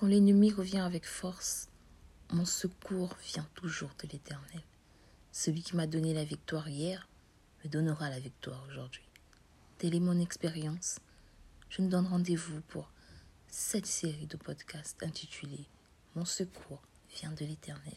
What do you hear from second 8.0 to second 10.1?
la victoire aujourd'hui. Telle est